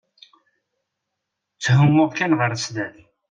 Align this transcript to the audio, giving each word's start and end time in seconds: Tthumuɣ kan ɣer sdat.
Tthumuɣ 1.55 2.09
kan 2.17 2.37
ɣer 2.39 2.51
sdat. 2.63 2.97